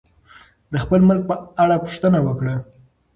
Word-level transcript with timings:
د 0.71 0.73
خپل 0.83 1.01
ملک 1.09 1.23
په 1.29 1.35
اړه 1.63 1.75
پوښتنه 1.83 2.19
وکړه. 2.27 2.55